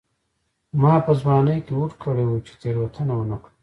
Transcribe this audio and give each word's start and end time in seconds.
ما 0.81 0.93
په 1.05 1.11
ځوانۍ 1.21 1.57
کې 1.65 1.73
هوډ 1.77 1.91
کړی 2.03 2.25
و 2.27 2.43
چې 2.45 2.53
تېروتنه 2.61 3.13
ونه 3.17 3.37
کړم. 3.43 3.53